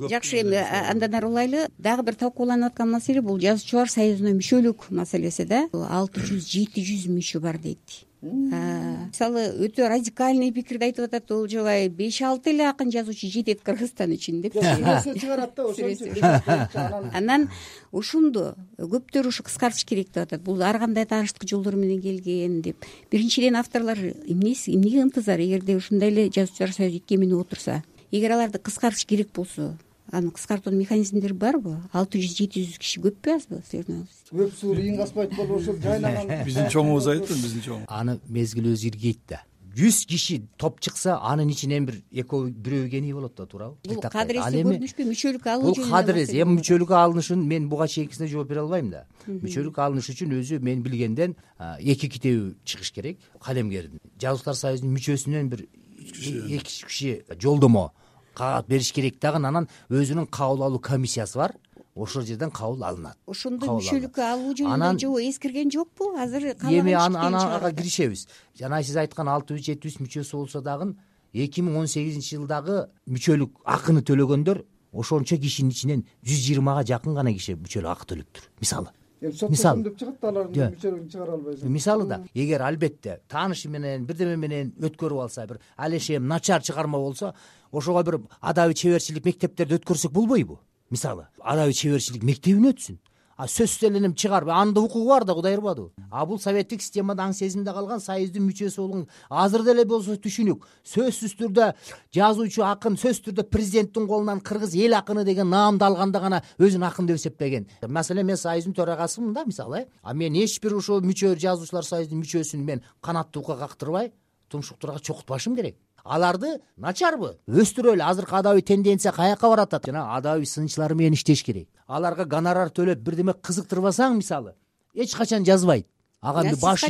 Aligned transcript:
жакшы 0.00 0.40
эми 0.42 0.58
андан 0.58 1.14
ары 1.14 1.28
улайлы 1.28 1.68
дагы 1.78 2.02
бир 2.02 2.16
талкууланып 2.18 2.72
аткан 2.72 2.90
маселе 2.90 3.20
бул 3.22 3.38
жазуучулар 3.38 3.90
союзуна 3.90 4.32
мүчөлүк 4.34 4.88
маселеси 4.90 5.46
да. 5.46 5.68
Алты 5.70 6.18
жүз 6.18 6.48
жети 6.50 6.82
жүз 6.82 7.06
мүчө 7.14 7.38
бар 7.44 7.60
дейт. 7.62 8.02
Мисалы 8.24 9.44
өтө 9.62 9.86
радикальный 9.92 10.50
пикирди 10.50 10.88
айтып 10.88 11.06
атат 11.06 11.30
олжобай 11.30 11.86
беш 11.92 12.22
алты 12.26 12.50
эле 12.50 12.66
акын 12.66 12.90
жазуучу 12.90 13.30
жетет 13.30 13.62
кыргызстан 13.62 14.16
үчүн 14.16 14.40
депчи 14.42 14.64
сүрөсү 14.64 15.14
чыгарат 15.20 15.54
да 15.54 15.68
ошончу 15.68 17.14
анан 17.14 17.50
ошондо 17.92 18.56
көптөр 18.80 19.28
ушу 19.28 19.44
кыскартыш 19.46 19.84
керек 19.84 20.08
деп 20.10 20.24
атат. 20.24 20.42
Бул 20.42 20.62
ар 20.62 20.80
кандай 20.80 21.06
тааныштык 21.06 21.46
жолдор 21.46 21.76
менен 21.76 22.02
келген 22.02 22.62
деп. 22.62 22.82
Биринчиден 23.12 23.60
авторлор 23.60 23.98
эмнеси 24.26 24.74
эмнеге 24.74 25.04
ынтызар? 25.04 25.38
Эгерде 25.38 25.76
ушундай 25.76 26.08
эле 26.08 26.30
жазуучулар 26.32 26.72
союзу 26.72 26.96
икеминип 26.96 27.44
отурса 27.44 27.84
эгер 28.10 28.32
аларды 28.32 28.58
кыскартыш 28.58 29.04
керек 29.06 29.32
болсо 29.34 29.76
аны 30.12 30.30
кыскартуунун 30.30 30.80
механизмдери 30.80 31.32
барбы? 31.32 31.78
Алты 31.92 32.20
жүз 32.20 32.36
жети 32.36 32.66
жүз 32.66 32.78
киши 32.82 33.00
көппү 33.04 33.34
азбы 33.34 33.62
силердин 33.70 34.04
көп 34.30 34.52
суур 34.58 34.78
ийин 34.78 34.98
каспайт 35.00 35.34
болуп 35.36 35.60
ошол 35.60 35.80
жайнаган 35.82 36.30
биздин 36.46 36.70
чоңубуз 36.72 37.08
айтты 37.14 37.34
биздин 37.34 37.64
чоң. 37.64 37.82
Аны 37.88 38.20
мезгил 38.28 38.70
өзү 38.72 38.90
иргейт 38.92 39.24
да. 39.28 39.42
Жүз 39.74 40.04
киши 40.06 40.36
топ 40.56 40.78
чыкса 40.78 41.16
анын 41.18 41.48
ичинен 41.50 41.86
бир 41.88 41.96
экөө 42.22 42.52
бирөө 42.52 42.86
экени 42.86 43.12
болот 43.12 43.34
да 43.34 43.46
туурабы. 43.46 43.74
Бул 43.88 43.98
кадыреси 43.98 44.60
көрүнүшпү 44.62 45.06
мүчөлүккө 45.08 45.50
алуу 45.50 45.72
бул 45.74 45.88
кадырес 45.90 46.30
эми 46.30 46.60
мүчөлүккө 46.60 46.94
алынышын 47.00 47.42
мен 47.42 47.66
буга 47.72 47.88
чейинкисине 47.90 48.28
жооп 48.30 48.52
бере 48.52 48.62
албайм 48.62 48.92
да. 48.92 49.02
Мүчөлүккө 49.26 49.82
алыныш 49.82 50.12
үчүн 50.14 50.36
өзү 50.38 50.60
мен 50.62 50.84
билгенден 50.86 51.34
эки 51.80 52.06
китеби 52.06 52.54
чыгыш 52.62 52.92
керек 52.94 53.18
калемгердин 53.42 53.98
жазуучулар 54.22 54.60
союзунун 54.62 54.94
мүчөсүнөн 54.94 55.50
бир 55.50 55.66
эки 55.66 56.62
үч 56.62 56.84
киши 56.86 57.16
жолдомо 57.34 57.88
кагат 58.34 58.68
бериш 58.68 58.92
керек. 58.92 59.20
Дагы 59.20 59.40
анан 59.40 59.68
өзүнүн 59.90 60.26
кабыл 60.26 60.66
алуу 60.66 60.80
комиссиясы 60.80 61.38
бар. 61.38 61.56
Ошол 61.94 62.26
жерден 62.26 62.50
кабыл 62.50 62.84
алынат. 62.84 63.16
Ошондо 63.26 63.78
мүчөлүккө 63.78 64.22
алуу 64.26 64.54
жөнүндө 64.58 64.74
анан 64.74 64.98
эскирген 64.98 65.70
жокпу? 65.70 66.12
Азыр 66.18 66.52
эми 66.70 66.94
ага 66.98 67.72
киришебиз. 67.72 68.26
Жана 68.58 68.82
сиз 68.82 68.96
айткан 68.96 69.28
алты 69.28 69.54
жүз 69.54 69.66
жети 69.70 69.88
жүз 69.88 70.00
мүчөсү 70.02 70.36
болсо 70.42 70.60
дагы 70.60 70.94
эки 71.34 71.62
миң 71.62 71.80
он 71.82 71.88
сегизинчи 71.90 72.38
жылдагы 72.38 72.84
мүчөлүк 73.10 73.62
акыны 73.66 74.04
төлөгөндөр 74.06 74.62
ошончо 74.94 75.38
кишинин 75.42 75.74
ичинен 75.74 76.04
жүз 76.22 76.44
жыйырмага 76.46 76.84
жакын 76.86 77.16
гана 77.18 77.32
киши 77.34 77.56
мүчөлүк 77.58 77.90
акы 77.90 78.06
төлөптүр 78.12 78.46
мисалы 78.62 78.92
эми 79.24 79.32
соттошом 79.32 79.82
деп 79.84 79.96
чыгат 79.98 80.20
да 80.20 80.28
алардын 80.28 80.74
мүчөлүгүн 80.74 81.08
чыгара 81.12 81.36
албайсың 81.38 81.72
мисалы 81.72 82.06
да 82.08 82.20
эгер 82.34 82.62
албетте 82.62 83.20
таанышы 83.28 83.70
менен 83.72 84.04
бирдеме 84.06 84.36
менен 84.36 84.72
өткөрүп 84.78 85.24
алса 85.24 85.46
бир 85.46 85.60
ал 85.76 85.96
эшем 85.96 86.28
начар 86.28 86.62
чыгарма 86.62 86.98
болсо 86.98 87.34
ошого 87.72 88.02
бир 88.02 88.20
адабий 88.40 88.74
чеберчилик 88.74 89.24
мектептерди 89.24 89.78
өткөрсөк 89.80 90.12
болбойбу? 90.12 90.60
Мисалы 90.90 91.28
адабий 91.40 91.74
чеберчилик 91.74 92.22
мектебин 92.22 92.70
өтсүн 92.70 92.98
сөзсүз 93.38 93.90
эле 93.90 94.12
чыгарып 94.12 94.48
анын 94.48 94.74
да 94.74 94.80
укугу 94.80 95.08
бар 95.08 95.24
да 95.24 95.34
кудай 95.34 95.56
урбаду 95.56 95.92
а 96.10 96.24
бул 96.26 96.38
советтик 96.38 96.82
системада 96.82 97.24
аң 97.24 97.32
сезимде 97.34 97.72
калган 97.72 98.00
союздун 98.00 98.46
мүчөсү 98.48 98.80
болгон 98.80 99.06
азыр 99.28 99.64
деле 99.66 99.84
болсо 99.84 100.14
түшүнүк. 100.14 100.62
Сөзсүз 100.86 101.34
түрдө 101.40 101.72
жазуучу 102.14 102.62
акын 102.62 102.94
сөзсүз 103.00 103.24
түрдө 103.28 103.46
президенттин 103.50 104.06
колунан 104.06 104.40
кыргыз 104.40 104.76
эл 104.78 104.94
акыны 104.94 105.24
деген 105.24 105.50
наамды 105.50 105.84
алганда 105.84 106.20
гана 106.20 106.42
өзүн 106.58 106.86
акын 106.86 107.06
деп 107.10 107.18
эсептеген. 107.18 107.66
Маселен 107.88 108.26
мен 108.26 108.36
союздун 108.36 108.74
төрагасымын 108.74 109.34
да 109.34 109.44
мисалы 109.44 109.78
э? 109.78 109.86
А 110.02 110.14
мен 110.14 110.34
эч 110.34 110.60
бир 110.62 110.76
ушул 110.76 111.02
мүчө 111.02 111.34
жазуучулар 111.34 111.84
союзунун 111.84 112.22
мүчөсүн 112.22 112.62
мен 112.62 112.82
канатты 113.00 113.40
букка 113.40 113.58
кактырбай 113.58 114.12
тумшуктурга 114.48 115.00
чокутпашым 115.00 115.56
керек 115.56 115.76
аларды 116.04 116.60
начарбы? 116.76 117.38
Өстүрөлү 117.48 118.04
азыркы 118.04 118.36
адабий 118.36 118.62
тенденция 118.62 119.12
каяка 119.12 119.48
баратат 119.48 119.86
жана 119.86 120.14
адабий 120.16 120.46
сынчылар 120.46 120.94
менен 120.94 121.14
иштеш 121.14 121.42
керек. 121.42 121.68
Аларга 121.86 122.24
гонорар 122.24 122.70
төлөп 122.70 123.00
бирдеме 123.00 123.32
кызыктырбасаң 123.32 124.20
мисалы 124.20 124.54
эч 124.94 125.14
качан 125.16 125.44
жазбайт. 125.44 125.86
Ага 126.20 126.54
башы 126.56 126.86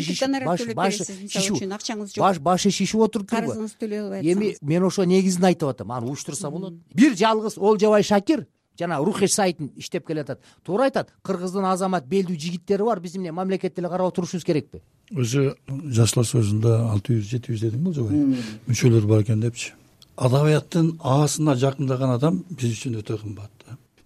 башы 0.74 1.04
шишип. 1.26 1.72
акчаңыз 1.72 2.14
жок. 2.14 2.38
Башы 2.38 2.70
шишип 2.70 3.00
отуруптурбу 3.00 3.50
карызыңызды 3.50 3.80
төлөй 3.80 4.02
албай 4.04 4.20
эми 4.22 4.56
мен 4.60 4.84
ошо 4.84 5.04
негизин 5.04 5.44
айтып 5.44 5.68
атам. 5.70 5.90
Аны 5.90 6.06
уюштурса 6.06 6.50
болот. 6.50 6.74
Бир 6.94 7.16
жалгыз 7.16 7.58
олжобай 7.58 8.02
шакир 8.02 8.46
жана 8.78 8.98
рухеш 8.98 9.34
сайтын 9.34 9.70
иштеп 9.76 10.06
келатат. 10.06 10.40
Туура 10.64 10.88
айтат 10.88 11.12
кыргыздын 11.22 11.64
азамат 11.70 12.08
белдүү 12.08 12.38
жигиттери 12.38 12.84
бар 12.84 13.00
биз 13.00 13.16
эмне 13.16 13.32
мамлекетти 13.32 13.80
эле 13.80 13.88
карап 13.88 14.12
отурушубуз 14.12 14.44
керекпи? 14.44 14.82
Өзү 15.12 15.54
жазчылар 15.68 16.26
союзунда 16.26 16.76
алты 16.90 17.18
жүз 17.18 17.30
жети 17.30 17.54
жүз 17.54 17.64
дедиңби 17.68 17.92
олжобай 17.92 18.44
мүчөлөр 18.68 19.06
бар 19.06 19.24
экен 19.24 19.40
депчи. 19.40 19.72
Адабияттын 20.16 20.98
аасына 21.00 21.56
жакындаган 21.58 22.16
адам 22.18 22.44
биз 22.50 22.76
үчүн 22.78 23.00
өтө 23.02 23.18
кымбат 23.22 23.54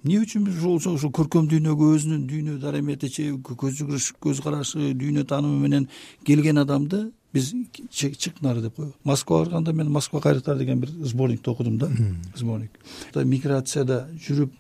эмне 0.05 0.23
үчүн 0.23 0.45
биз 0.47 0.63
ушул 0.65 1.11
көркөм 1.13 1.49
дүйнөгө 1.51 1.89
өзүнүн 1.97 2.27
дүйнө 2.31 2.59
дарамети 2.63 3.09
көз 3.45 4.41
карашы 4.45 4.95
дүйнө 4.95 5.25
таанымы 5.29 5.59
менен 5.61 5.89
келген 6.25 6.59
адамды 6.63 7.11
биз 7.33 7.53
чык 7.91 8.41
нары 8.41 8.63
деп 8.63 8.77
коебуз 8.77 8.95
москвага 9.05 9.45
барганда 9.45 9.73
мен 9.73 9.91
москва 9.91 10.21
кайрыктары 10.21 10.59
деген 10.59 10.81
бир 10.81 10.91
сборникти 10.91 11.51
окудум 11.51 11.79
да. 11.79 11.91
Сборник. 12.37 12.71
Миграцияда 13.15 14.09
жүрүп 14.27 14.53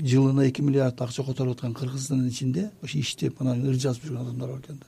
жылына 0.00 0.48
эки 0.48 0.62
миллиард 0.62 1.00
акча 1.00 1.22
которуп 1.22 1.56
аткан 1.56 1.74
кыргыздын 1.74 2.26
ичинде 2.28 2.70
ошо 2.82 2.98
иштеп 2.98 3.40
анан 3.40 3.64
ыр 3.66 3.74
жазып 3.74 4.04
жүргөн 4.04 4.22
адамдар 4.22 4.50
бар 4.50 4.60
экен 4.60 4.78
да. 4.82 4.86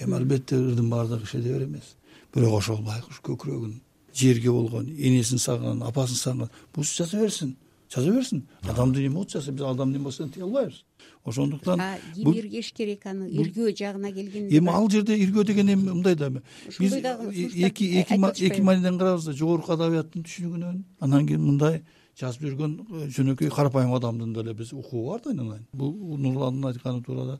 Эми 0.00 0.16
албетте 0.16 0.56
ырдын 0.56 0.90
баардыгы 0.90 1.24
иштете 1.24 1.52
бер 1.52 1.66
эмес. 1.66 1.94
Бирок 2.34 2.58
ошол 2.58 2.82
байкуш 2.82 3.20
көкүрөгүн 3.22 3.78
жерге 4.14 4.50
болгон 4.50 4.88
энесин 4.98 5.38
сагынган 5.38 5.82
апасын 5.86 6.16
сагынган 6.16 6.50
буусу 6.74 6.96
жаза 7.04 7.20
берсин 7.20 7.56
жаза 7.94 8.12
берсин. 8.12 8.46
Адамды 8.62 9.04
эме 9.04 9.14
болчу 9.14 9.38
жазса 9.38 9.52
биз 9.52 9.62
адамды 9.62 9.98
эме 9.98 10.04
болсо 10.04 10.28
тие 10.28 10.44
албайбыз. 10.44 10.84
Ошондуктан 11.24 11.80
ким 12.14 12.32
иргеш 12.32 12.72
керек 12.72 13.06
аны 13.06 13.28
иргөө 13.30 13.74
жагына 13.76 14.12
келгенде 14.12 14.58
эми 14.58 14.70
ал 14.70 14.90
жерде 14.90 15.16
иргөө 15.16 15.44
деген 15.44 15.68
эми 15.68 15.90
мындай 15.90 16.14
да. 16.14 16.30
Биз 16.30 16.92
эки 16.94 17.84
эки 18.02 18.60
мааниден 18.60 18.98
карайбыз 18.98 19.24
да 19.24 19.32
жогорку 19.32 19.72
адабияттын 19.72 20.24
түшүнүгүнөн 20.24 20.84
анан 21.00 21.26
кийин 21.26 21.44
мындай 21.44 21.82
жазып 22.18 22.44
жүргөн 22.44 22.74
э, 22.80 23.06
жөнөкөй 23.16 23.50
карапайым 23.52 23.94
адамдын 23.96 24.34
деле 24.36 24.54
биз 24.54 24.72
укугу 24.72 25.10
бар 25.10 25.22
да 25.24 25.30
айналайын 25.32 25.66
бул 25.72 26.18
нурландын 26.20 26.68
айтканы 26.68 27.02
туура 27.02 27.24
да 27.24 27.38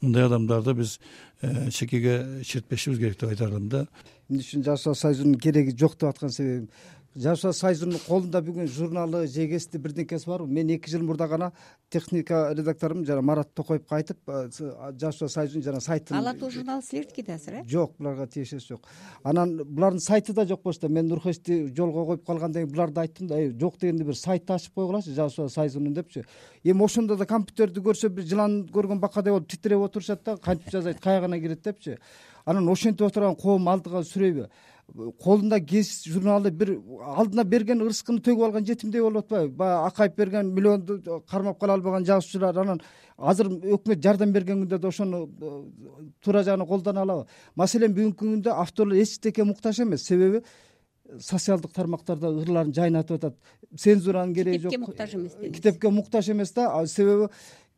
мындай 0.00 0.26
адамдарды 0.26 0.74
биз 0.74 0.98
э, 1.40 1.70
чекеге 1.70 2.42
чиртпешибиз 2.44 2.98
керек 2.98 3.20
деп 3.20 3.30
айтар 3.30 3.52
элем 3.52 3.68
да. 3.68 3.86
Эмне 4.28 4.42
үчүн 4.42 4.64
жазуучулар 4.66 4.96
союзунун 4.96 5.38
кереги 5.38 5.76
жок 5.78 5.94
деп 5.94 6.10
аткан 6.10 6.30
себебим 6.30 6.68
жазуучулар 7.16 7.54
союзунун 7.56 8.00
колунда 8.04 8.40
бүгүн 8.44 8.68
журналы 8.68 9.22
жегести 9.32 9.78
бирдеңкеси 9.80 10.28
барбы 10.28 10.52
мен 10.52 10.68
эки 10.74 10.90
жыл 10.90 11.02
мурда 11.02 11.26
гана 11.26 11.52
техника 11.90 12.52
редакторум 12.52 13.04
жана 13.06 13.22
марат 13.22 13.48
токоевго 13.54 13.96
айтып 13.96 14.18
жазуучулар 14.28 15.32
союзунун 15.32 15.64
жана 15.64 15.80
сайтын 15.80 16.16
ала 16.18 16.34
тоо 16.34 16.50
журнал 16.50 16.82
силердики 16.82 17.22
да 17.22 17.34
азыр 17.34 17.54
э? 17.54 17.64
Жок 17.66 17.96
буларга 17.98 18.26
тиешеси 18.26 18.68
жок. 18.68 18.86
Анан 19.24 19.56
булардын 19.64 20.00
сайты 20.00 20.34
да 20.34 20.46
жок 20.46 20.62
болчу 20.62 20.80
да 20.80 20.88
мен 20.88 21.08
нурхечти 21.08 21.72
жолго 21.74 22.04
коюп 22.06 22.26
калгандан 22.26 22.62
кийин 22.62 22.74
буларды 22.74 23.00
айттым 23.00 23.26
да 23.26 23.40
жок 23.58 23.78
дегенде 23.80 24.04
бир 24.04 24.14
сайт 24.14 24.50
ачып 24.50 24.74
койгулачы 24.74 25.14
жазуучулар 25.14 25.50
союзунун 25.50 25.94
депчи. 25.94 26.24
Эми 26.62 26.84
ошондо 26.84 27.16
да 27.16 27.26
компьютерди 27.26 27.80
көрсө 27.80 28.10
бир 28.10 28.24
жылан 28.24 28.68
көргөн 28.68 29.00
бакадай 29.00 29.32
болуп 29.32 29.48
титиреп 29.48 29.80
отурушат 29.80 30.22
да 30.24 30.36
кантип 30.36 30.70
жасайт 30.70 31.00
каягына 31.00 31.40
кирет 31.40 31.62
депчи. 31.62 31.98
Анан 32.44 32.68
ошентип 32.68 33.06
отурган 33.06 33.34
коом 33.36 33.68
алдыга 33.68 34.04
сүрөйбү 34.04 34.48
колунда 34.94 35.58
гез 35.60 36.04
журналы 36.06 36.50
бир 36.50 36.78
алдына 37.16 37.44
берген 37.44 37.82
ырыскыны 37.84 38.22
төгүп 38.24 38.46
алган 38.46 38.66
жетимдей 38.66 39.02
болуп 39.02 39.26
атпайбы. 39.26 39.54
Баягы 39.54 39.86
акайып 39.86 40.16
берген 40.16 40.52
миллионду 40.54 41.22
кармап 41.28 41.58
кала 41.60 41.74
албаган 41.74 42.06
жазуучулар 42.06 42.58
анан 42.58 42.80
азыр 43.16 43.48
өкмөт 43.48 44.02
жардам 44.02 44.32
берген 44.32 44.62
күндө 44.64 44.78
да 44.78 44.88
ошону 44.88 45.26
э, 45.28 46.12
туура 46.24 46.42
жагына 46.42 46.66
колдоно 46.66 47.02
алабы. 47.02 47.26
Маселен 47.54 47.94
бүгүнкү 47.94 48.24
күндө 48.24 48.56
авторлор 48.56 48.96
эчтеке 49.02 49.44
муктаж 49.44 49.80
эмес. 49.80 50.06
Себеби 50.06 50.42
социалдык 51.20 51.72
тармактарда 51.72 52.32
ырларын 52.32 52.72
жайнатып 52.72 53.16
атат. 53.20 53.36
Цензуранын 53.76 54.34
кереги 54.34 54.62
жок. 54.62 54.72
китепке 54.72 54.86
муктаж 54.86 55.14
эмес 55.14 55.36
китепке 55.54 55.88
муктаж 55.90 56.28
эмес 56.28 56.52
да. 56.52 56.86
Себеби 56.86 57.28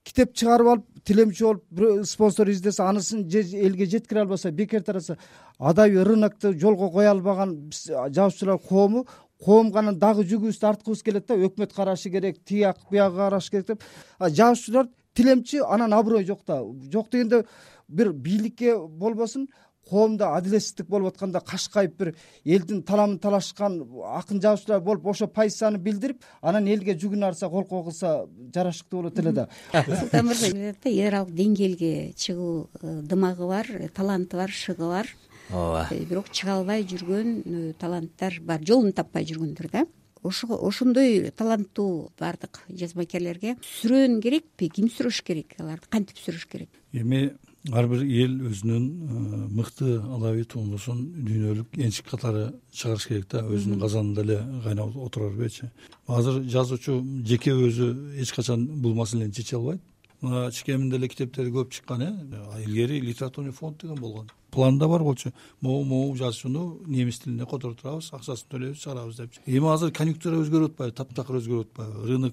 китеп 0.05 0.35
чыгарып 0.35 0.69
алып 0.75 0.87
тилемчү 1.05 1.45
болуп 1.47 1.65
бирөө 1.71 2.05
спонсор 2.09 2.49
издесе 2.49 2.83
анысын 2.83 3.25
элге 3.29 3.87
жеткире 3.87 4.23
албаса 4.23 4.51
бекер 4.51 4.83
тараса 4.83 5.19
адабий 5.59 6.03
рынокто 6.03 6.53
жолго 6.53 6.91
кое 6.91 7.11
албаган 7.11 7.71
жазуучулар 7.71 8.59
коому 8.59 9.07
коомго 9.45 9.79
анан 9.79 9.99
дагы 9.99 10.25
жүгүбүздү 10.29 10.67
арткыбыз 10.69 11.03
келет 11.03 11.27
да 11.29 11.37
өкмөт 11.37 11.73
карашы 11.75 12.11
керек 12.11 12.43
тияк 12.45 12.79
бияка 12.91 13.17
караш 13.17 13.51
керек 13.51 13.67
деп. 13.67 13.83
Жазуучулар 14.21 14.89
тилемчи 15.15 15.63
анан 15.65 15.93
аброй 15.93 16.25
жок 16.25 16.41
да. 16.47 16.63
Жок 16.93 17.11
дегенде 17.11 17.45
бир 17.89 18.13
бийликке 18.13 18.77
болбосун 18.79 19.49
коомдо 19.91 20.31
адилетсиздик 20.37 20.89
болуп 20.89 21.13
атканда 21.13 21.41
кашкайып 21.41 21.97
бир 21.99 22.13
элдин 22.45 22.83
таламын 22.87 23.19
талашкан 23.19 23.81
акын 24.15 24.41
жазуучулар 24.43 24.81
болуп 24.81 25.07
ошо 25.13 25.27
позицияны 25.27 25.79
билдирип 25.79 26.23
анан 26.43 26.69
элге 26.71 26.95
жүгүн 26.95 27.27
артса 27.27 27.49
колко 27.51 27.83
кылса 27.89 28.27
жарашыктуу 28.55 29.03
болот 29.03 29.19
эле 29.19 29.33
да. 29.33 29.49
Султан 29.73 30.27
мырза 30.27 30.53
эл 30.55 31.07
аралык 31.09 31.35
деңгээлге 31.35 32.13
чыгуу 32.17 32.71
э, 32.83 33.01
дымагы 33.03 33.47
бар 33.47 33.67
таланты 33.95 34.37
бар 34.37 34.51
шыгы 34.51 34.87
бар 34.89 35.09
ооба. 35.51 35.89
э, 35.91 36.05
бирок 36.05 36.31
чыга 36.31 36.59
албай 36.59 36.85
жүргөн 36.85 37.33
э, 37.45 37.73
таланттар 37.79 38.41
бар 38.43 38.63
жолун 38.67 38.93
таппай 38.93 39.25
жүргөндөр 39.25 39.71
да. 39.73 39.87
Ошондой 40.23 41.31
таланттуу 41.33 42.11
баардык 42.21 42.61
жазмакерлерге 42.69 43.57
сүрөөн 43.65 44.21
керекпи 44.21 44.69
ким 44.69 44.91
сүрөш 44.93 45.23
керек 45.25 45.55
аларды 45.59 45.89
кантип 45.89 46.21
сүрөш 46.21 46.45
керек? 46.47 46.69
Эми 46.93 47.31
ар 47.69 47.87
бир 47.89 48.01
эл 48.01 48.39
өзүнүн 48.49 48.85
э, 48.89 49.41
мыкты 49.53 49.99
адабий 50.01 50.47
тундусун 50.49 51.03
дүйнөлүк 51.27 51.77
энчик 51.77 52.09
катары 52.09 52.55
чыгарыш 52.73 53.07
керек 53.07 53.29
да. 53.29 53.43
Өзүнүн 53.45 53.81
казанында 53.83 54.25
эле 54.25 54.39
кайнап 54.65 54.97
отура 54.97 55.29
бербейчи 55.29 55.69
азыр 56.07 56.43
жазуучу 56.49 57.03
жеке 57.27 57.53
өзү 57.53 58.17
эч 58.23 58.33
качан 58.33 58.65
бул 58.81 58.95
маселени 58.95 59.33
чече 59.33 59.57
албайт. 59.57 59.83
Мына 60.23 60.51
чекеминде 60.53 60.97
эле 60.97 61.09
китептери 61.09 61.53
көп 61.53 61.71
чыккан 61.71 62.03
э. 62.03 62.65
Илгери 62.65 63.01
литературный 63.01 63.53
фонд 63.53 63.83
деген 63.83 64.01
болгон. 64.01 64.31
Планда 64.51 64.89
бар 64.89 65.03
болчу. 65.03 65.33
Могу 65.61 65.85
могу 65.85 66.17
жазуучуну 66.17 66.81
немис 66.87 67.21
тилине 67.21 67.45
котортурабыз 67.45 68.09
акчасын 68.13 68.49
төлөйбүз 68.51 68.81
чыгарабыз 68.81 69.17
депчи. 69.17 69.41
Эми 69.47 69.69
азыр 69.69 69.93
конъюнктура 69.93 70.41
өзгөрүп 70.41 70.81
атпайбы 70.81 70.97
таптакыр 70.97 71.41
өзгөрүп 71.41 71.71
атпайбы 71.71 72.09
рынок 72.09 72.33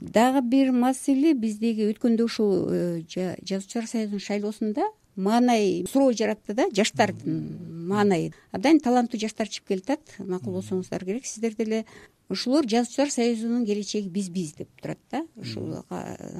дагы 0.00 0.42
бир 0.42 0.72
маселе 0.72 1.34
биздеги 1.34 1.88
өткөндө 1.92 2.24
ушул 2.24 2.68
э, 2.70 3.02
жазуучулар 3.08 3.88
союзунун 3.88 4.20
шайлоосунда 4.20 4.86
маанай 5.16 5.84
суроо 5.90 6.12
жаратты 6.12 6.54
да 6.54 6.68
жаштардын 6.72 7.88
маанайы 7.88 8.32
абдан 8.52 8.78
таланттуу 8.80 9.20
жаштар 9.20 9.48
чыгып 9.50 9.74
келатат 9.74 10.14
макул 10.18 10.54
болсоңуздар 10.54 11.04
керек. 11.04 11.26
Сиздер 11.26 11.56
деле 11.58 11.84
ушулор 12.28 12.66
жазуучулар 12.68 13.10
союзунун 13.10 13.66
келечеги 13.66 14.08
бизбиз 14.08 14.54
деп 14.54 14.68
турат 14.80 14.98
да. 15.10 15.24
Ушул 15.36 15.82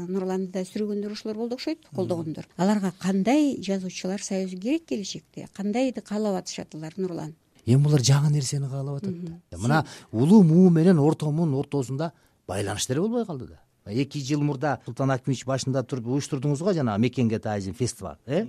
нурланды 0.08 0.52
да 0.52 0.64
сүргөндөр 0.68 1.12
ошолор 1.12 1.36
болду 1.42 1.58
окшойт 1.58 1.88
колдогондор. 1.94 2.46
Аларга 2.56 2.92
кандай 3.00 3.56
жазуучулар 3.60 4.22
союзу 4.22 4.58
керек 4.58 4.86
келечекте? 4.86 5.48
Кандайды 5.56 6.00
каалап 6.00 6.42
атышат 6.42 6.74
алар 6.74 6.94
нурлан? 6.96 7.34
Эми 7.66 7.82
булар 7.82 8.00
жаңы 8.00 8.30
нерсени 8.32 8.68
каалап 8.70 9.02
атат 9.02 9.18
да. 9.24 9.58
Мына 9.58 9.84
улуу 10.12 10.42
муу 10.42 10.70
менен 10.70 10.98
орто 10.98 11.30
муунун 11.30 11.58
ортосунда 11.58 12.12
байланыш 12.48 12.86
деле 12.86 13.00
болбой 13.00 13.26
калды 13.26 13.46
да. 13.46 13.60
Эки 13.86 14.18
жыл 14.18 14.42
мурда 14.42 14.80
султан 14.84 15.10
акимович 15.10 15.44
башында 15.46 15.82
туруп 15.82 16.10
уюштурдуңуз 16.12 16.60
го 16.60 16.72
жанагы 16.76 17.00
мекенге 17.00 17.38
тайзин 17.38 17.74
фестиваль 17.74 18.18
э? 18.26 18.46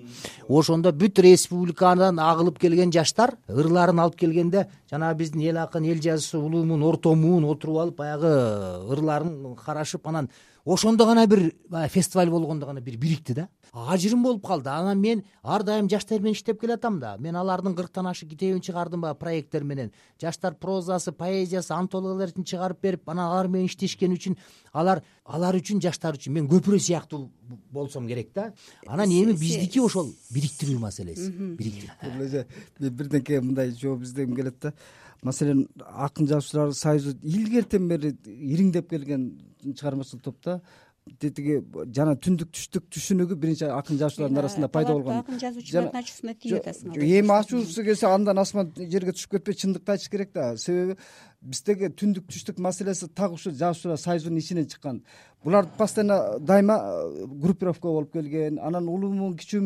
Ошондо 0.47 0.91
бүт 0.91 1.19
республикадан 1.23 2.19
агылып 2.19 2.59
келген 2.59 2.91
жаштар 2.91 3.37
ырларын 3.47 4.01
алып 4.03 4.17
келгенде 4.19 4.67
жанагы 4.91 5.19
биздин 5.19 5.45
эл 5.47 5.61
акын 5.63 5.85
эл 5.85 6.01
жазуучусу 6.01 6.41
улуу 6.43 6.65
муун 6.65 6.83
орто 6.83 7.15
муун 7.15 7.45
отуруп 7.45 7.77
алып 7.85 7.97
баягы 7.97 8.33
ырларын 8.91 9.55
карашып 9.55 10.07
анан 10.07 10.29
ошондо 10.73 11.05
гана 11.05 11.25
бир 11.27 11.53
баягы 11.69 11.93
фестиваль 11.93 12.29
болгондо 12.29 12.65
гана 12.65 12.81
бир 12.81 12.97
бирикти 12.97 13.33
да. 13.33 13.47
Ажырым 13.73 14.23
болуп 14.23 14.45
калды. 14.45 14.69
Анан 14.69 14.99
мен 14.99 15.23
ар 15.43 15.63
дайым 15.63 15.89
жаштар 15.89 16.19
менен 16.19 16.33
иштеп 16.33 16.61
келатам 16.61 16.99
да. 16.99 17.15
Мен 17.17 17.35
алардын 17.35 17.75
кырктан 17.75 18.07
ашык 18.07 18.29
китебин 18.29 18.61
чыгардым 18.61 19.01
баягы 19.01 19.19
проекттер 19.19 19.63
менен. 19.63 19.91
Жаштар 20.21 20.53
прозасы 20.55 21.11
поэзиясы 21.11 21.73
антологияларын 21.73 22.45
чыгарып 22.45 22.81
берип 22.81 23.09
анан 23.09 23.31
алар 23.31 23.47
менен 23.47 23.65
иштешкен 23.65 24.13
үчүн 24.13 24.37
алар 24.73 25.03
алар 25.25 25.55
үчүн 25.55 25.81
жаштар 25.81 26.17
үчүн. 26.19 26.33
Мен 26.33 26.49
көпүрө 26.49 26.79
сыяктуу 26.79 27.29
болсом 27.71 28.07
керек 28.07 28.33
да. 28.35 28.53
Анан 28.85 29.09
эми 29.09 29.33
биздики 29.33 29.81
ошол 29.81 30.13
бириктирүү 30.33 30.79
маселеси. 30.79 31.31
Мен 31.33 31.57
бирденке 32.79 33.41
мындай 33.41 33.71
жооп 33.71 34.03
издегим 34.03 34.35
келет 34.35 34.59
да 34.61 34.73
маселен 35.23 35.67
акын 35.79 36.27
жазуучулар 36.27 36.73
союзу 36.73 37.15
илгертен 37.23 37.87
бери 37.89 38.13
ириңдеп 38.25 38.89
келген 38.89 39.31
чыгармачылык 39.63 40.23
топ 40.23 40.37
да 40.45 40.59
тетиги 41.17 41.59
жана 41.95 42.13
түндүк 42.21 42.51
түштүк 42.53 42.85
түшүнүгү 42.93 43.37
биринчи 43.41 43.69
акын 43.73 43.97
жазуучулардын 43.99 44.41
арасында 44.43 44.69
пайда 44.71 44.93
болгон. 44.93 45.21
акын 45.23 45.39
жазуучулардын 45.41 46.01
ачуусуна 46.01 46.35
тийип 46.35 46.59
атасың 46.59 46.99
эми 47.19 47.33
ачуусу 47.35 47.85
келсе 47.87 48.07
андан 48.09 48.41
асман 48.43 48.71
жерге 48.77 49.15
түшүп 49.17 49.37
кетпей 49.37 49.57
чындыкты 49.63 49.95
айтыш 49.95 50.09
керек 50.13 50.33
да. 50.35 50.51
Себеби 50.57 50.97
биздеги 51.41 51.87
түндүк 51.95 52.27
түштүк 52.27 52.57
маселеси 52.59 53.07
так 53.15 53.31
ушул 53.31 53.53
жазуучулар 53.55 53.97
союзунун 53.97 54.39
ичинен 54.41 54.67
чыккан. 54.67 55.01
Булар 55.43 55.67
постоянно 55.77 56.37
дайыма 56.39 56.75
э, 56.83 57.25
группировка 57.25 57.87
болуп 57.87 58.11
келген 58.11 58.59
анан 58.59 58.89
улуу 58.91 59.13
муун 59.13 59.37
кичүү 59.39 59.61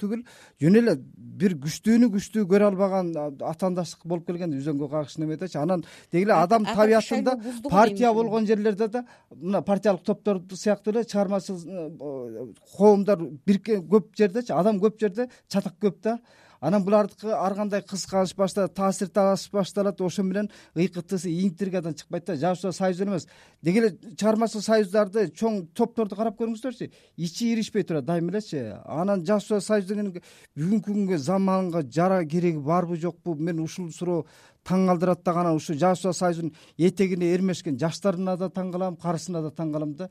түгүл 0.00 0.22
жөн 0.62 0.78
эле 0.80 0.94
бир 1.16 1.58
күчтүүнү 1.60 2.08
күчтүү 2.14 2.46
көрө 2.48 2.70
албаган 2.70 3.12
атаандаштык 3.44 4.06
болуп 4.08 4.24
келген 4.30 4.54
да 4.54 4.56
үзөңгү 4.62 4.88
кагыш 4.94 5.18
немедечи 5.20 5.58
анан 5.60 5.84
деги 6.10 6.24
эле 6.24 6.32
адам 6.38 6.64
табиятында 6.64 7.36
партия 7.68 8.14
болгон 8.14 8.48
жерлерде 8.48 8.88
да 8.88 9.04
мына 9.34 9.60
партиялык 9.60 10.02
топтор 10.08 10.40
сыяктуу 10.54 10.94
эле 10.94 11.04
чыгармачыл 11.04 11.60
э, 11.60 12.48
коомдор 12.78 13.28
бириккен 13.44 13.84
көп 13.84 14.08
жердечи 14.16 14.56
адам 14.56 14.80
көп 14.80 14.98
жерде 15.04 15.28
чатак 15.48 15.76
көп 15.82 16.00
да 16.02 16.18
анан 16.60 16.84
булардыкы 16.84 17.30
ар 17.32 17.54
кандай 17.54 17.82
кызганыч 17.82 18.34
башталат 18.36 18.74
таасир 18.74 19.08
талаш 19.08 19.48
башталат 19.50 20.00
ошо 20.00 20.22
менен 20.22 20.50
ыйкытысы 20.74 21.30
интригадан 21.30 21.94
чыкпайт 21.94 22.26
да. 22.26 22.36
Жазуучулар 22.36 22.74
союзунан 22.74 23.14
эмес. 23.14 23.26
Деги 23.62 23.78
эле 23.78 23.90
чыгармачылык 24.16 24.64
союздарды 24.64 25.28
чоң 25.30 25.66
топторду 25.74 26.16
карап 26.16 26.38
көрүңүздөрчү 26.40 26.90
ичи 27.16 27.52
иришпей 27.52 27.82
турат 27.84 28.04
дайыма 28.04 28.32
элечи. 28.32 28.74
Анан 28.84 29.24
жазуучулар 29.24 29.62
союзу 29.62 29.94
деген 29.94 30.12
бүгүнкү 30.56 30.92
күнгө 30.92 31.18
заманга 31.18 31.82
жара 31.82 32.24
кереги 32.24 32.58
барбы 32.58 32.96
жокпу 32.96 33.34
мен 33.34 33.60
ушул 33.60 33.90
суроо 33.92 34.26
таң 34.66 34.86
калтырат 34.90 35.22
дагы 35.24 35.40
анан 35.40 35.56
ушул 35.56 35.76
жазуучулар 35.76 36.14
союзунун 36.14 36.54
этегине 36.76 37.32
эрмешкен 37.34 37.78
жаштарына 37.78 38.36
да 38.36 38.48
таң 38.50 38.72
калам 38.72 38.96
карысына 38.96 39.42
да 39.42 39.50
таң 39.50 39.72
калам 39.72 39.94
да 39.94 40.08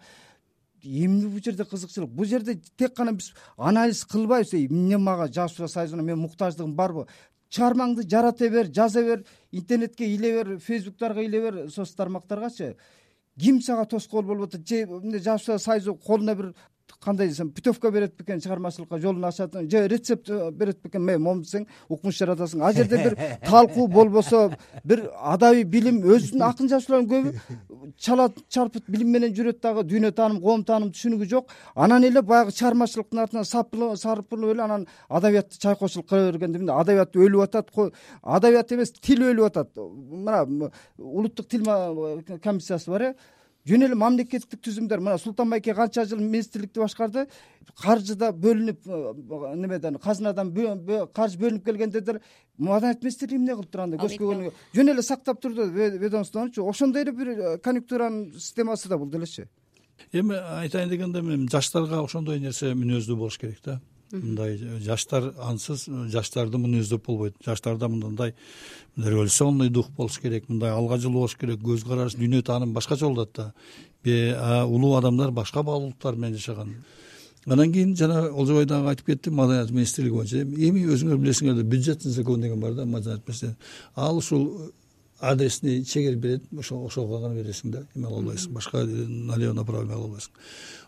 эмне 0.86 1.28
бул 1.28 1.42
жерде 1.44 1.66
кызыкчылык? 1.66 2.10
Бул 2.10 2.26
жерде 2.26 2.60
тек 2.78 2.96
гана 2.98 3.14
биз 3.14 3.34
анализ 3.58 4.06
кылбайбыз. 4.06 4.54
Эмне 4.54 4.98
мага 4.98 5.28
жазуучулар 5.28 5.70
союзуна 5.70 6.04
менин 6.04 6.22
муктаждыгым 6.24 6.76
барбы 6.76 7.08
чыгармаңды 7.50 8.08
жарата 8.10 8.50
бер 8.50 8.72
жаза 8.74 9.04
бер 9.04 9.26
интернетке 9.52 10.06
иле 10.06 10.32
бер 10.44 10.60
фейсбуктарга 10.60 11.24
иле 11.24 11.42
бер 11.42 11.72
соц 11.72 11.94
тармактаргачы. 11.96 12.76
Ким 13.40 13.62
сага 13.62 13.86
тоскоол 13.86 14.24
болуп 14.24 14.50
атат? 14.50 14.68
Же 14.68 14.84
эмне 14.84 15.20
жазуучулар 15.20 15.60
союзу 15.60 15.96
колуна 15.96 16.36
бир 16.36 16.54
кандай 17.06 17.28
десем 17.28 17.52
путевка 17.52 17.92
берет 17.92 18.16
бекен 18.18 18.40
чыгармачылыкка 18.42 18.98
жолун 19.00 19.25
ачат 19.25 19.54
же 19.54 19.88
рецепт 19.88 20.30
э, 20.30 20.52
берет 20.52 20.81
бекен 20.81 21.04
ме 21.06 21.18
мону 21.18 21.44
десең 21.44 21.68
укмуш 21.90 22.18
жаратасың. 22.18 22.63
Ал 22.66 22.74
жерде 22.74 22.98
бир 22.98 23.16
талкуу 23.46 23.88
болбосо 23.88 24.57
бир 24.84 25.04
адабий 25.22 25.63
билим 25.63 26.02
өзүнүн 26.02 26.48
акын 26.48 26.72
жазуучулардын 26.72 27.12
көбү 27.12 27.92
чала 27.98 28.30
чарпыт 28.50 28.90
билим 28.90 29.13
менен 29.13 29.36
жүрөт 29.38 29.62
дагы 29.62 29.86
дүйнө 29.86 30.12
тааним 30.18 30.42
коом 30.42 30.66
тааним 30.66 30.90
түшүнүгү 30.96 31.30
жок. 31.30 31.54
Анан 31.75 32.04
эле 32.10 32.25
баягы 32.25 32.56
чыгармачылыктын 32.57 33.22
артынан 33.28 33.46
сарпылып 33.46 34.52
эле 34.52 34.66
анан 34.66 34.88
адабиятты 35.07 35.62
чайкоочулук 35.62 36.10
кыла 36.10 36.31
бергендимде 36.31 36.74
адабият 36.74 37.16
өлүп 37.16 37.46
атат 37.46 37.72
адабият 38.24 38.72
эмес 38.74 38.92
тил 38.98 39.28
өлүп 39.30 39.52
атат. 39.52 39.78
Мына 39.78 40.72
улуттук 40.98 41.48
тил 41.48 41.69
комиссиясы 42.42 42.90
бар 42.92 43.02
э 43.12 43.16
жөн 43.66 43.86
эле 43.88 43.98
мамлекеттик 43.98 44.62
түзүмдөр 44.62 45.02
мына 45.02 45.18
султан 45.22 45.50
байке 45.50 45.74
канча 45.74 46.06
жыл 46.06 46.22
министрликти 46.22 46.80
башкарды 46.80 47.26
каржы 47.81 48.16
да 48.16 48.30
бөлүнүп 48.31 48.86
э, 48.86 49.56
немеден 49.57 49.98
казынадан 50.02 50.52
каржы 51.16 51.40
бөлүнүп 51.42 51.66
келгенде 51.66 52.02
деле 52.02 52.22
маданият 52.57 53.02
министрлиги 53.04 53.40
эмне 53.40 53.56
кылып 53.56 53.72
турган 53.72 53.98
көз 54.02 54.18
көгөнү 54.22 54.54
жөн 54.76 54.94
эле 54.94 55.04
сактап 55.04 55.42
турду 55.42 55.66
ведомствонучу 55.66 56.68
ошондой 56.69 57.04
эле 57.04 57.12
бир 57.12 57.34
э, 57.34 57.57
конъюнктуранын 57.57 58.34
системасы 58.38 58.90
да 58.90 58.98
бул 58.98 59.10
делечи 59.10 59.48
эми 60.14 60.38
айтайын 60.62 60.90
дегенде 60.90 61.22
мен 61.22 61.50
жаштарга 61.50 62.04
ошондой 62.04 62.40
нерсе 62.40 62.74
мүнөздүү 62.74 63.18
болуш 63.18 63.40
керек 63.42 63.64
да 63.66 63.80
мындай 64.22 64.57
жаштар 64.84 65.31
ансыз 65.40 65.86
жаштарды 66.12 66.57
мүнөздөп 66.62 67.06
болбойт. 67.06 67.36
Жаштарда 67.45 67.88
мындай 67.88 68.34
революционный 68.98 69.69
дух 69.69 69.90
болуш 69.98 70.19
керек 70.19 70.50
мындай 70.50 70.72
алга 70.72 70.98
болуш 71.10 71.36
керек 71.36 71.60
көз 71.60 71.86
караш 71.88 72.16
дүйнө 72.16 72.44
тааным 72.44 72.74
башкача 72.74 73.07
атат 73.07 73.54
да 74.04 74.66
улуу 74.66 74.95
адамдар 74.98 75.31
башка 75.31 75.64
баалуулуктар 75.64 76.16
менен 76.16 76.38
жашаган. 76.38 76.76
Анан 77.45 77.72
кийин 77.72 77.95
жана 77.95 78.31
олжобой 78.31 78.66
дагы 78.66 78.90
айтып 78.90 79.06
кетти 79.06 79.30
маданият 79.30 79.69
министрлиги 79.72 80.14
боюнча 80.14 80.42
эми 80.42 80.86
өзүңөр 80.90 81.18
билесиңер 81.18 81.56
да 81.56 81.64
бюджетный 81.64 82.12
закон 82.12 82.42
деген 82.42 82.60
бар 82.60 82.74
да 82.74 82.86
маданият 82.86 83.28
министрлиги. 83.28 83.56
Ал 83.95 84.18
ушул 84.18 84.72
адресный 85.19 85.84
чегер 85.84 86.16
берет 86.16 86.44
ошого 86.52 87.19
гана 87.19 87.36
бересиң 87.36 87.72
да 87.72 87.86
эме 87.95 88.07
кыла 88.07 88.19
албайсың 88.19 88.52
башка 88.52 88.84
налево 88.86 89.54
направо 89.54 89.84
эме 89.84 89.94
кыла 89.94 90.06
албайсың 90.06 90.31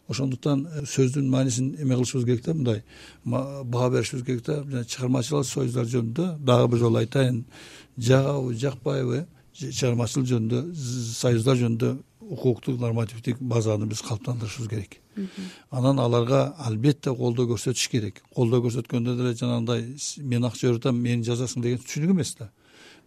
ошондуктан 0.07 0.65
э, 0.67 0.84
сөздүн 0.86 1.29
маанисин 1.29 1.75
эме 1.79 1.96
кылышыбыз 1.96 2.25
керек 2.25 2.46
да 2.46 2.53
мындай. 2.53 2.84
Баа 3.25 3.89
беришибиз 3.89 4.25
керек 4.25 4.46
да. 4.46 4.84
Чыгармачыл 4.84 5.43
союздар 5.43 5.86
жөнүндө 5.86 6.38
дагы 6.39 6.72
бир 6.72 6.79
жолу 6.79 7.01
айтайын. 7.01 7.43
Жагабы 7.98 8.55
жакпайбы 8.55 9.25
чыгармачылык 9.53 10.27
жөнүндө 10.31 10.63
союздар 10.75 11.60
жөнүндө 11.63 11.98
укуктук 12.27 12.79
нормативдик 12.79 13.39
базаны 13.39 13.88
биз 13.88 14.01
калыптандырышыбыз 14.01 14.69
керек. 14.69 15.00
Анан 15.72 16.00
аларга 16.00 16.53
албетте 16.57 17.13
колдоо 17.15 17.48
көрсөтүш 17.53 17.89
керек. 17.91 18.22
Колдоо 18.36 18.62
көрсөткөндө 18.67 19.17
деле 19.17 19.34
жанагындай 19.36 19.86
мен 20.24 20.46
акча 20.46 20.67
берип 20.67 20.81
атам 20.84 21.01
мени 21.01 21.25
жазасың 21.27 21.63
деген 21.63 21.84
түшүнүк 21.84 22.15
эмес 22.15 22.36
да 22.39 22.51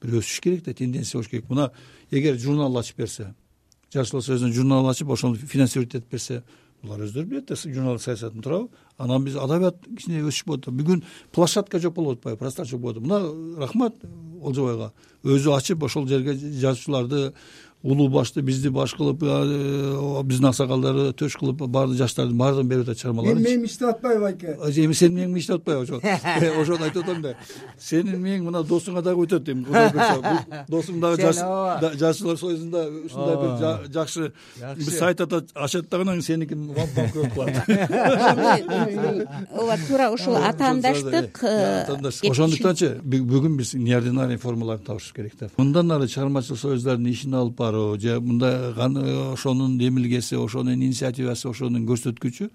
бир 0.03 0.21
өсүш 0.21 0.41
керек 0.41 0.65
да 0.65 0.75
тенденция 0.75 1.19
болуш 1.19 1.31
керек. 1.31 1.49
Мына 1.51 1.71
эгер 2.11 2.39
журнал 2.39 2.77
ачып 2.79 2.99
берсе 2.99 3.35
жазуучулар 3.93 4.25
союзунун 4.25 4.55
журналын 4.55 4.91
ачып 4.91 5.11
ошону 5.11 5.37
финансировать 5.37 5.95
этип 5.95 6.11
берсе 6.11 6.43
булар 6.83 7.03
өздөрү 7.05 7.27
билет 7.27 7.49
да 7.49 7.57
журналист 7.57 8.05
саясатын 8.05 8.43
туурабы 8.43 8.69
анан 8.99 9.25
биз 9.25 9.37
адабият 9.37 9.83
кичине 9.85 10.23
өсүшүп 10.23 10.47
болуп 10.47 10.63
атат 10.63 10.77
бүгүн 10.79 11.03
площадка 11.33 11.79
жок 11.79 11.95
болуп 11.95 12.19
атпайбы 12.19 12.39
пространство 12.39 12.79
жок 12.79 12.81
болуп 12.81 13.05
атат 13.05 13.09
мына 13.09 13.61
рахмат 13.61 13.95
олжобайга 14.41 14.93
өзү 15.25 15.57
ачып 15.57 15.83
ошол 15.83 16.09
жерге 16.09 16.35
жазуучуларды 16.35 17.33
улуу 17.83 18.09
башты 18.13 18.43
бизди 18.43 18.69
баш 18.69 18.93
кылып 18.95 19.23
э, 19.25 20.23
биздин 20.29 20.51
аксакалдарды 20.51 21.15
төш 21.17 21.37
кылып 21.41 21.63
баардык 21.65 21.97
жаштардын 21.97 22.37
баардыгын 22.37 22.69
берип 22.69 22.89
атат 22.89 23.01
чыгармаларды 23.01 23.41
мээң 23.41 23.65
иштеп 23.65 23.89
атпайбы 23.95 24.21
байке 24.27 24.57
эми 24.85 24.95
сенин 24.95 25.17
мээң 25.17 25.39
иштеп 25.41 25.63
атпайбы 25.63 25.87
ошо 25.87 26.01
э, 26.05 26.51
ошону 26.61 26.85
айтып 26.85 27.09
атам 27.09 27.23
да. 27.25 27.35
Сенин 27.81 28.21
мээң 28.21 28.45
мына 28.51 28.63
досуңа 28.69 29.01
дагы 29.01 29.25
өтөт 29.25 29.49
эми 29.55 29.65
кудай 29.65 29.89
буюрса 29.95 30.45
досуң 30.69 31.01
дагы 31.01 31.97
жазуучулар 31.97 32.37
союзунда 32.43 32.85
ушундай 33.07 33.37
бир 33.41 33.89
жакшы 33.95 34.33
бир 34.61 34.93
сайт 34.99 35.25
ачат 35.25 35.89
дагы 35.89 36.03
анан 36.05 36.21
сеники 36.21 36.55
банкрот 36.55 37.33
кылат 37.33 37.65
ооба 39.57 39.79
туура 39.87 40.11
ушул 40.13 40.37
атаандаштык 40.37 41.43
атаандаштык. 41.45 42.31
ошондуктанчы 42.31 42.93
бүгүн 43.01 43.57
биз 43.57 43.73
неординарный 43.75 44.37
формаларды 44.37 44.85
табышыбыз 44.85 45.17
керек 45.17 45.33
да. 45.41 45.49
Мындан 45.57 45.91
ары 45.93 46.09
чыгармачылык 46.09 46.61
союздардын 46.61 47.09
ишин 47.11 47.35
алып 47.35 47.61
баруу 47.71 47.99
же 47.99 48.21
мындай 48.21 49.33
ошонун 49.33 49.79
демилгеси 49.79 50.37
ошонун 50.37 50.75
инициативасы 50.75 51.49
ошонун 51.49 51.87
көрсөткүчү 51.87 52.51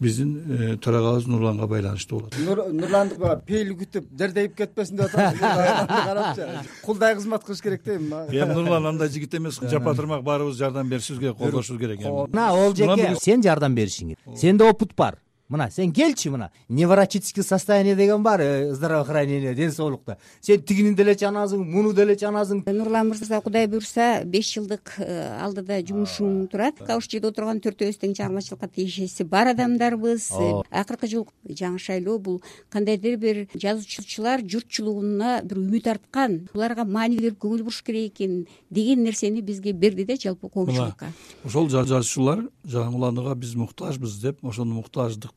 биздин 0.00 0.32
э, 0.36 0.76
төрагабыз 0.76 1.26
нурланга 1.26 1.66
байланыштуу 1.66 2.20
болот. 2.20 2.34
Нурланды 2.72 3.16
баягы 3.16 3.42
пейили 3.46 3.76
күтүп 3.80 4.10
дердейип 4.10 4.56
кетпесин 4.58 5.00
деп 5.00 5.14
атам 5.14 5.88
карапчы. 5.88 6.48
Кулдай 6.84 7.14
кызмат 7.16 7.44
кылыш 7.44 7.62
керек 7.64 7.84
да 7.84 7.96
эми 7.96 8.12
эми 8.28 8.52
нурлан 8.52 8.86
андай 8.92 9.08
жигит 9.08 9.34
эмес 9.34 9.58
жапа 9.62 9.94
турмак 9.94 10.22
баарыбыз 10.22 10.56
жардам 10.56 10.88
беришибиз 10.88 11.20
керек 11.20 11.36
колдошубуз 11.38 11.80
керек 11.80 12.00
эми. 12.00 12.26
Мына 12.28 12.50
олжеке 12.52 13.14
сен 13.22 13.42
жардам 13.42 13.74
беришиң 13.74 14.16
керек. 14.16 14.36
Сенде 14.36 14.68
опыт 14.68 14.92
бар 14.96 15.16
мына 15.48 15.70
сен 15.70 15.92
келчи 15.92 16.28
мына. 16.28 16.50
Невротический 16.68 17.42
состояние 17.42 17.94
деген 17.94 18.22
бар 18.22 18.40
э, 18.40 18.74
здравоохранение 18.74 19.54
ден 19.54 19.72
соолукта 19.72 20.18
сен 20.40 20.62
тигини 20.62 20.94
деле 20.94 21.14
чанасың 21.14 21.62
муну 21.64 21.92
деле 21.92 22.16
чанасың. 22.16 22.64
Нурлан 22.66 23.08
мырза 23.08 23.40
кудай 23.40 23.66
буюрса 23.66 24.22
беш 24.24 24.54
жылдык 24.54 24.94
э, 24.98 25.38
алдыда 25.40 25.80
жумушуң 25.82 26.48
турат. 26.48 26.80
ошол 26.80 27.00
жерде 27.00 27.28
отурган 27.28 27.60
төртөөбүз 27.60 28.00
тең 28.02 28.14
чыгармачылыкка 28.16 28.68
тиешеси 28.68 29.24
бар 29.24 29.52
адамдарбыз. 29.54 30.30
Э, 30.32 30.62
акыркы 30.70 31.06
жолу 31.06 31.28
жаңы 31.46 31.78
шайлоо 31.78 32.18
бул 32.18 32.42
кандайдыр 32.70 33.16
бир 33.16 33.46
жазуучулар 33.54 34.42
журтчулугуна 34.42 35.42
бир 35.44 35.62
үмүт 35.62 35.86
арткан. 35.86 36.48
Буларга 36.54 36.84
маанилүү 36.84 37.36
көңүл 37.38 37.62
буруш 37.62 37.82
керек 37.86 38.14
экен 38.16 38.46
деген 38.70 39.04
нерсени 39.04 39.40
бизге 39.40 39.72
берди 39.72 40.04
да 40.04 40.16
жалпы 40.16 40.48
коомчулукка. 40.48 41.12
ошол 41.44 41.68
жазуучулар 41.70 42.48
жаңыланууга 42.66 43.34
биз 43.34 43.54
муктажбыз 43.54 44.18
деп 44.20 44.44
ошону 44.44 44.74
муктаждык 44.74 45.35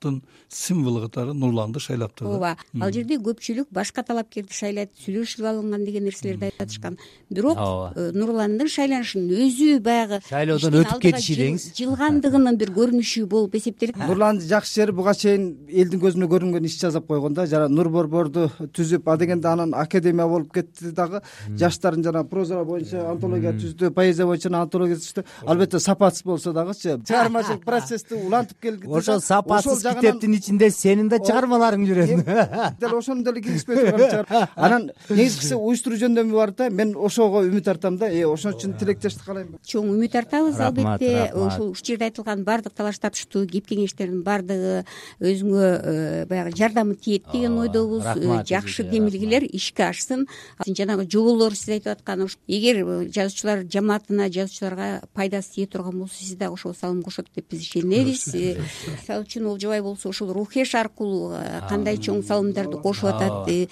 символу 0.49 1.01
катары 1.01 1.33
нурланды 1.33 1.79
шайлаптыр 1.79 2.27
ооба 2.27 2.55
ал 2.81 2.91
жерде 2.91 3.17
көпчүлүк 3.17 3.67
башка 3.71 4.03
талапкерди 4.03 4.53
шайлайт 4.53 4.91
сүйлөшүп 5.03 5.45
алынган 5.45 5.85
деген 5.85 6.03
нерселерди 6.07 6.49
айтып 6.49 6.61
атышкан 6.65 6.97
бирок 7.29 7.57
э, 7.57 8.11
нурландын 8.13 8.67
шайланышынын 8.67 9.29
өзү 9.45 9.79
баягы 9.83 10.21
шайлоодон 10.29 10.79
өтүп 10.81 11.01
кетиши 11.03 11.35
деңиз. 11.39 11.67
жылгандыгынын 11.77 12.57
бир 12.59 12.71
көрүнүшү 12.75 13.25
болуп 13.29 13.55
эсептелет. 13.59 13.97
Нурландын 13.97 14.47
жакшы 14.47 14.81
жери 14.81 14.95
буга 14.95 15.13
чейин 15.13 15.49
элдин 15.67 16.01
көзүнө 16.01 16.29
көрүнгөн 16.31 16.65
иш 16.65 16.79
жасап 16.81 17.07
койгон 17.07 17.33
да 17.33 17.45
жана 17.49 17.67
нур 17.69 17.89
борборду 17.89 18.49
түзүп 18.59 19.07
адегенде 19.13 19.47
анан 19.47 19.73
академия 19.73 20.27
болуп 20.27 20.53
кетти 20.53 20.91
дагы 20.95 21.21
жаштардын 21.49 22.03
жанагы 22.09 22.29
проза 22.29 22.63
боюнча 22.63 23.05
антология 23.11 23.53
түздү 23.53 23.91
поэзия 23.91 24.25
боюнча 24.25 24.49
анатология 24.49 24.97
түздү. 24.97 25.25
Албетте 25.45 25.79
сапатсыз 25.79 26.23
болсо 26.23 26.53
дагычы 26.53 26.99
чыгармачылык 27.05 27.65
процессти 27.65 28.13
улантып 28.13 28.59
келди 28.61 28.87
ошол 28.87 29.21
сапатсыз 29.21 29.83
китептин 29.95 30.33
ичинде 30.33 30.69
сенин 30.71 31.09
да 31.09 31.19
чыгармаларың 31.19 31.85
жүрөт. 31.87 32.79
дал 32.79 32.97
ошону 32.97 33.23
деле 33.23 33.41
киргизбей 33.41 33.91
турган 33.91 34.47
анан 34.55 34.91
негизгиси 35.09 35.55
уюштуруу 35.69 35.99
жөндөмү 35.99 36.33
бар 36.33 36.51
да 36.51 36.69
мен 36.69 36.95
ошого 36.95 37.43
үмүт 37.45 37.67
артам 37.69 37.97
да. 37.97 38.09
Э 38.09 38.25
ошон 38.25 38.53
үчүн 38.53 38.77
тилектештик 38.79 39.25
каалайм. 39.25 39.55
Чоң 39.65 39.89
үмүт 39.93 40.15
артабыз 40.15 40.59
албетте. 40.59 41.31
ушул 41.33 41.71
ушул 41.71 41.85
жерде 41.85 42.09
айтылган 42.09 42.43
баардык 42.43 42.73
талаш 42.73 42.99
тапыштуу 42.99 43.45
кеп 43.47 43.67
кеңештердин 43.69 44.23
баардыгы 44.23 44.83
өзүңө 45.19 45.65
э, 45.65 46.25
баягы 46.29 46.55
жардамы 46.57 46.95
тиет 46.95 47.25
деген 47.31 47.57
ойдобуз 47.59 48.05
э, 48.15 48.43
жакшы 48.47 48.83
демилгелер 48.83 49.43
ишке 49.43 49.89
ашсын. 49.89 50.27
Жанагы 50.65 51.07
жоболор 51.09 51.55
сиз 51.55 51.69
айтып 51.77 51.97
аткан 51.97 52.27
эгер 52.47 53.09
жазуучулар 53.13 53.65
жамаатына 53.69 54.29
жазуучуларга 54.29 55.01
пайдасы 55.13 55.53
тие 55.55 55.67
турган 55.67 55.99
болсо 55.99 56.15
сиз 56.15 56.35
дагы 56.35 56.53
ошого 56.53 56.73
салым 56.73 57.03
кошот 57.03 57.27
деп 57.35 57.49
биз 57.49 57.61
ишенебиз 57.61 58.27
мисалы 58.33 59.25
үчүн 59.25 59.47
болсо 59.83 60.09
ушул 60.09 60.33
рухеш 60.33 60.75
аркылуу 60.75 61.33
э, 61.37 61.61
кандай 61.69 61.97
чоң 61.97 62.21
салымдарды 62.25 62.81
кошуп 62.81 63.13
атат 63.13 63.49
э, 63.49 63.67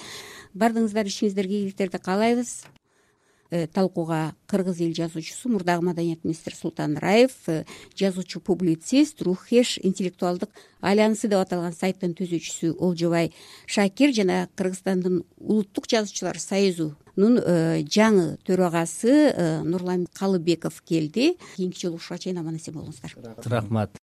баардыгыңыздар 0.54 1.10
ишиңиздерге 1.10 1.62
ийгиликтерди 1.62 2.02
каалайбыз. 2.02 2.52
Э, 3.50 3.66
талкууга 3.68 4.36
кыргыз 4.48 4.82
эл 4.82 4.94
жазуучусу 4.94 5.48
мурдагы 5.48 5.86
маданият 5.86 6.26
министри 6.26 6.54
султан 6.54 6.98
раев 6.98 7.32
жазуучу 7.96 8.42
публицист 8.42 9.22
рухеш 9.22 9.80
интеллектуалдык 9.82 10.50
альянсы 10.82 11.30
деп 11.30 11.40
аталган 11.40 11.72
сайттын 11.72 12.12
түзүүчүсү 12.20 12.74
олжобай 12.76 13.32
шакир 13.66 14.12
жана 14.12 14.50
кыргызстандын 14.60 15.24
улуттук 15.40 15.88
жазуучулар 15.88 16.42
союзунун 16.44 17.40
жаңы 17.88 18.36
төрагасы 18.44 19.64
нурлан 19.64 20.10
калыбеков 20.12 20.82
келди. 20.82 21.38
Кийинки 21.56 21.80
жолу 21.80 21.96
ушуга 21.96 22.20
чейин 22.20 22.40
аман 22.44 22.58
эсен 22.60 22.76
болуңуздар. 22.76 23.16
Рахмат 23.46 23.96